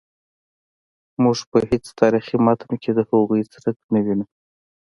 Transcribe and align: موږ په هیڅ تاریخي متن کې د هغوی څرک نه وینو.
موږ 1.23 1.37
په 1.51 1.57
هیڅ 1.69 1.85
تاریخي 1.99 2.37
متن 2.45 2.71
کې 2.81 2.91
د 2.93 2.99
هغوی 3.09 3.41
څرک 3.53 3.77
نه 3.93 3.99
وینو. 4.05 4.25